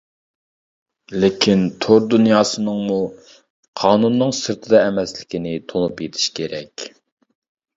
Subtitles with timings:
[1.23, 2.97] لېكىن تور دۇنياسىنىڭمۇ
[3.83, 6.89] قانۇننىڭ سىرتىدا ئەمەسلىكىنى تونۇپ يېتىش كېرەك.